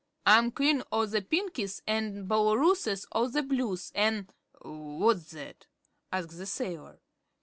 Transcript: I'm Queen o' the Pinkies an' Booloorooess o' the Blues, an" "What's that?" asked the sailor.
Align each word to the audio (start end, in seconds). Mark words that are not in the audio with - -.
I'm 0.25 0.49
Queen 0.49 0.81
o' 0.91 1.05
the 1.05 1.21
Pinkies 1.21 1.79
an' 1.85 2.27
Booloorooess 2.27 3.05
o' 3.11 3.27
the 3.27 3.43
Blues, 3.43 3.91
an" 3.93 4.29
"What's 4.63 5.29
that?" 5.29 5.67
asked 6.11 6.39
the 6.39 6.47
sailor. 6.47 6.97